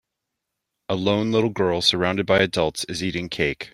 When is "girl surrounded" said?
1.51-2.25